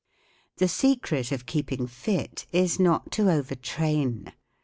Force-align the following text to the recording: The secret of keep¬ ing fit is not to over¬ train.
The 0.57 0.67
secret 0.67 1.31
of 1.31 1.45
keep¬ 1.45 1.71
ing 1.71 1.85
fit 1.85 2.47
is 2.51 2.79
not 2.79 3.11
to 3.11 3.25
over¬ 3.25 3.61
train. 3.61 4.33